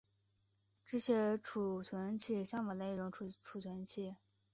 [0.83, 1.83] 只写存储
[2.17, 4.15] 器相反的一种存储器。